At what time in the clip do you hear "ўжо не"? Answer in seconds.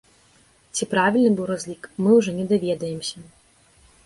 2.21-2.45